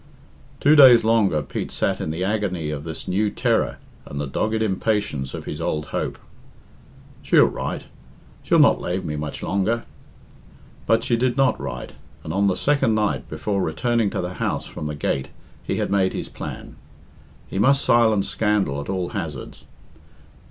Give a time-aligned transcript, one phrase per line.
[0.59, 4.63] Two days longer Pete sat in the agony of this new terror and the dogged
[4.63, 6.17] impatience of his old hope.
[7.21, 7.83] "She'll write.
[8.41, 9.85] She'll not lave me much longer."
[10.87, 11.93] But she did not write,
[12.23, 15.29] and on the second night, before returning to the house from the gate,
[15.63, 16.77] he had made his plan.
[17.47, 19.65] He must silence scandal at all hazards.